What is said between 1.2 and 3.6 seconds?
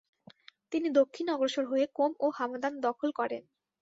অগ্রসর হয়ে কোম ও হামাদান দখল করেন।